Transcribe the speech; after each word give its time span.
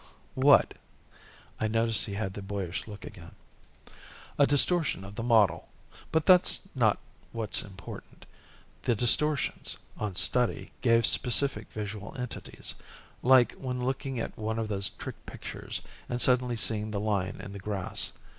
"What?" 0.33 0.73
I 1.59 1.67
noticed 1.67 2.07
he 2.07 2.15
had 2.15 2.33
the 2.33 2.41
boyish 2.41 2.87
look 2.87 3.05
again. 3.05 3.33
"A 4.39 4.47
distortion 4.47 5.03
of 5.03 5.13
the 5.13 5.21
model. 5.21 5.69
But 6.11 6.25
that's 6.25 6.67
not 6.73 6.97
what's 7.33 7.61
important. 7.61 8.25
The 8.81 8.95
distortions, 8.95 9.77
on 9.97 10.15
study, 10.15 10.71
gave 10.81 11.05
specific 11.05 11.71
visual 11.71 12.15
entities. 12.17 12.73
Like 13.21 13.51
when 13.57 13.85
looking 13.85 14.19
at 14.19 14.35
one 14.39 14.57
of 14.57 14.69
those 14.69 14.89
trick 14.89 15.23
pictures 15.27 15.81
and 16.09 16.19
suddenly 16.19 16.57
seeing 16.57 16.89
the 16.89 16.99
lion 16.99 17.39
in 17.39 17.53
the 17.53 17.59
grass. 17.59 18.13